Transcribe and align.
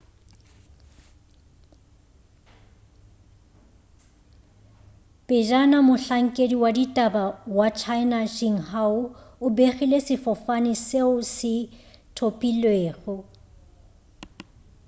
pejana 5.27 5.77
mohlankedi 5.89 6.55
wa 6.63 6.71
ditaba 6.77 7.25
wa 7.57 7.67
china 7.81 8.19
xinhua 8.35 9.11
o 9.45 9.47
begile 9.57 9.97
sefofane 10.07 10.73
seo 10.87 11.15
se 11.35 11.53
thopilwego 12.15 13.15